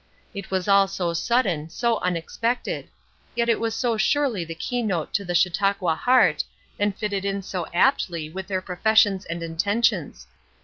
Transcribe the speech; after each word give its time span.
It 0.33 0.49
was 0.49 0.67
all 0.67 0.87
so 0.87 1.13
sudden, 1.13 1.69
so 1.69 1.99
unexpected; 1.99 2.89
yet 3.35 3.49
it 3.49 3.59
was 3.59 3.75
so 3.75 3.97
surely 3.97 4.43
the 4.43 4.55
key 4.55 4.81
note 4.81 5.13
to 5.13 5.23
the 5.23 5.35
Chautauqua 5.35 5.93
heart, 5.93 6.43
and 6.79 6.97
fitted 6.97 7.23
in 7.23 7.43
so 7.43 7.67
aptly 7.71 8.27
with 8.27 8.47
their 8.47 8.63
professions 8.63 9.25
and 9.25 9.43
intentions. 9.43 10.25